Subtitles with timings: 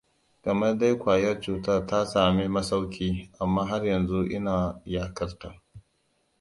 [0.43, 5.61] Kamar dai ƙwayar cutar ta sami masauki, amma har yanzu ina yaƙarta.